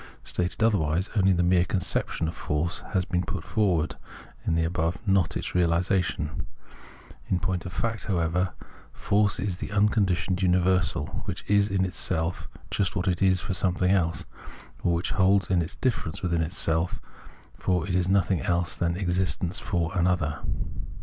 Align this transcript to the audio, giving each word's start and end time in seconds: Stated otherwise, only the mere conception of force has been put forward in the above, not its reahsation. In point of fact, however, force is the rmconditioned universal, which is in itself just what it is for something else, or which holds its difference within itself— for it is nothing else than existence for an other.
Stated 0.23 0.63
otherwise, 0.63 1.11
only 1.15 1.31
the 1.31 1.43
mere 1.43 1.63
conception 1.63 2.27
of 2.27 2.33
force 2.33 2.79
has 2.93 3.05
been 3.05 3.21
put 3.21 3.43
forward 3.43 3.97
in 4.47 4.55
the 4.55 4.63
above, 4.63 4.97
not 5.07 5.37
its 5.37 5.51
reahsation. 5.53 6.47
In 7.29 7.39
point 7.39 7.67
of 7.67 7.71
fact, 7.71 8.05
however, 8.05 8.55
force 8.91 9.39
is 9.39 9.57
the 9.57 9.67
rmconditioned 9.67 10.41
universal, 10.41 11.05
which 11.25 11.45
is 11.47 11.67
in 11.67 11.85
itself 11.85 12.49
just 12.71 12.95
what 12.95 13.07
it 13.07 13.21
is 13.21 13.41
for 13.41 13.53
something 13.53 13.91
else, 13.91 14.25
or 14.81 14.95
which 14.95 15.11
holds 15.11 15.51
its 15.51 15.75
difference 15.75 16.23
within 16.23 16.41
itself— 16.41 16.99
for 17.59 17.87
it 17.87 17.93
is 17.93 18.09
nothing 18.09 18.41
else 18.41 18.75
than 18.75 18.97
existence 18.97 19.59
for 19.59 19.95
an 19.95 20.07
other. 20.07 20.39